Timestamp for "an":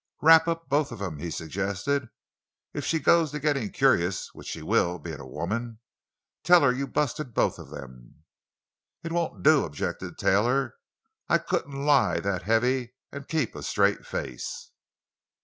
13.11-13.25